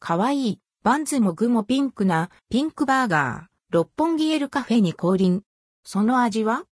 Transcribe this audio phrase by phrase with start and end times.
[0.00, 5.42] かわいい、バンズも具もピンクな、ピンクバーガー、六本木エルカフェに降臨。
[5.84, 6.64] その味は？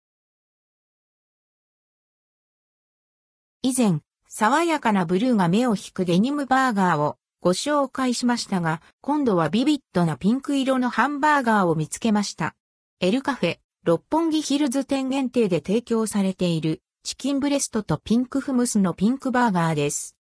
[3.63, 12.55] 以前、爽やかなブルーが目を引くデニムバーガーをご紹介しましたが、今度はビビッドなピンク色のハンバーガーを見つけました。
[13.01, 20.17] エルカフェ、六本木ヒルズ店限定で提供されているチキンブレストとピンクフムスのピンクバーガーです。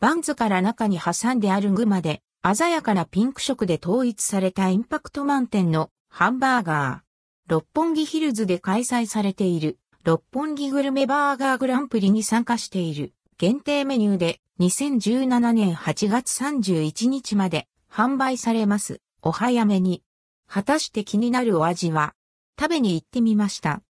[0.00, 7.48] バンズから中に挟んである具まで鮮やかなピンク色で統一されたインパクト満点のハンバーガー。
[7.48, 19.00] 六本木ヒルズで開催されている六本木グルメバーガーグランプリに参加している限定メニューで2017年8月31日まで販売されます。
[19.22, 20.02] お早めに。
[20.48, 22.12] 果たして気になるお味は？
[22.58, 23.82] 食べに行ってみました。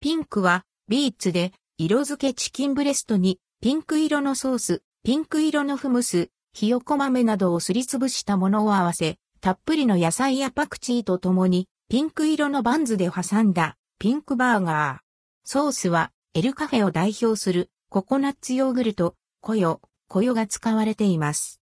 [0.00, 15.48] ピンクはビーツで色付けチキンブレストにピンク色のソース、ピンク色のフムス、ひよこ豆などをすりつぶしたものを合わせ、たっぷりの野菜やパクチーとともにピンク色のバンズで挟んだピンクバーガー。
[15.48, 21.60] ソースはエルカフェを代表するココナッツヨーグルト、コヨ、コヨが使われています。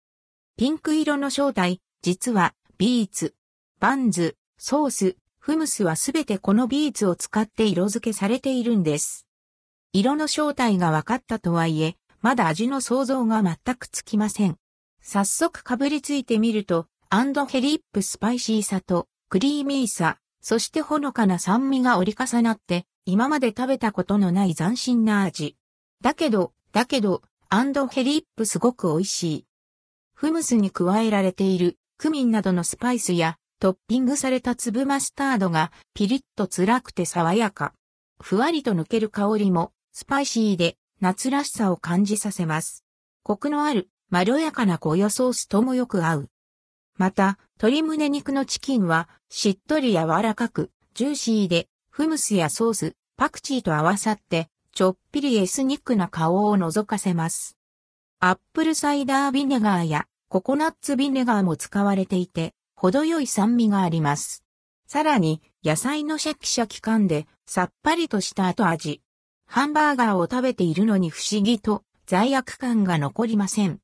[0.58, 3.36] ピンク色の正体、実はビーツ、
[3.80, 9.28] バンズ、ソース、フムスはすべてこのビーツを使って色付けされているんです。
[9.92, 14.58] 色の正体が分かったとはいえ、まだ味の想像が全くつきません。
[15.06, 25.58] 早速かぶりついてみると、 and hellip スパイシーさとクリーミーさ、そしてほのかな酸味が折り重なって、今まで食べたことのない斬新な味。
[26.02, 29.46] だけど、だけど、 and hellip すごく美味しい。
[30.14, 37.74] フムスに加えられているクミンなどのスパイスやトッピングされた粒マスタードがピリッと辛くて爽やか。
[38.22, 42.86] ふわりと抜ける香りもスパイシーで夏らしさを感じさせます。
[43.22, 46.30] コクのあるまろやかなコヨソースともよく合う。
[47.00, 57.58] また、鶏胸肉のチキンはしっとり柔らかく、ジューシーで、フムスやソース、パクチーと合わさってちょっぴりエスニックな顔を覗かせます。
[58.20, 64.44] アップルサイダービネガーやココナッツビネガーも使われていて、程よい酸味があります。
[64.86, 69.02] さらに、野菜のシャキシャキ感で、さっぱりとした後味。
[69.48, 73.80] ハンバーガーを食べているのに不思議と罪悪感が残りません。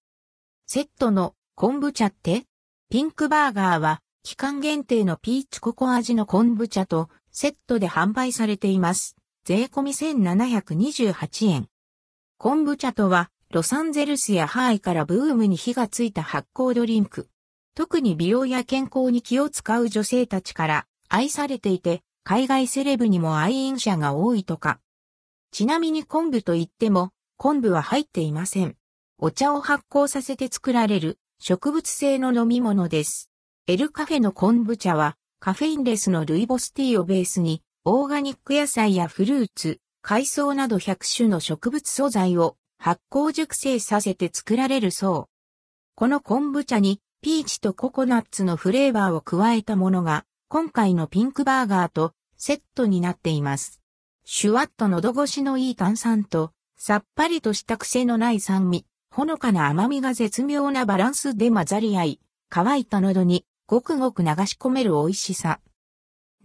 [0.72, 2.46] セットの昆布茶って？
[2.92, 9.16] ピンクバーガーは期間限定のピーチココ味の昆布茶とセットで販売されています。
[9.46, 11.70] 税込み1728円。
[12.38, 17.30] 昆布茶とは、ロサンゼルスやハワイからブームに火がついた発酵ドリンク。
[17.74, 24.80] 特に美容や健康に気を使う女性たちから愛されていて、海外セレブにも愛飲者が多いとか。
[25.50, 28.76] ちなみに昆布といっても、昆布は入っていません。
[29.22, 33.30] お茶を発酵させて作られる植物性の飲み物です。
[33.68, 45.30] エルカフェの昆布茶はカフェインレスのルイボスティーをベースにオーガニック野菜やフルーツ、海藻など100種の植物素材を発酵熟成させて作られるそう。
[45.96, 53.82] この昆布茶にピーチとココナッツのフレーバーを加えたものが今回のピンクバーガーとセットになっています。
[54.24, 58.86] シュワッと喉越しのいい炭酸とさっぱりとした癖のない酸味、
[59.20, 62.20] ほのかな甘みが絶妙なバランスで混ざり合い、
[62.50, 65.60] 乾いた喉にごくごく流し込める美味しさ。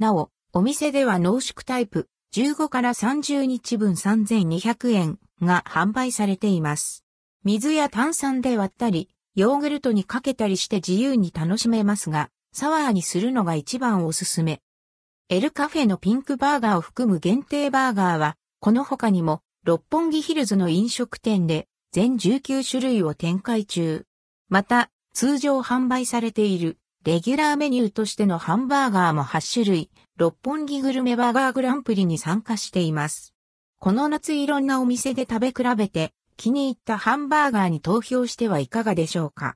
[0.01, 7.05] なお、お店では濃縮タイプ15から30日分3200円が販売されています。
[7.45, 14.61] 水や炭酸で割ったり、ヨーグルトにかけたりして自由に楽しめますが、サワーにするのが一番おすすめ。
[15.29, 24.05] エルカフェのピンクバーガーを含む限定バーガーは、この他にも、六本木ヒルズの飲食店で全19種類を展開中。
[24.49, 33.33] また、通常販売されているレギュラーメニューとしてのハンバーガーも8種類、六本木グルメバーガーグランプリに参加しています。
[33.79, 39.53] この夏いろんなお店で食べ比べて気に入ったハンバーガーに投票してはいかがでしょうか？